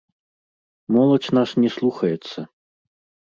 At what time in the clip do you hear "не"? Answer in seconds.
1.65-1.69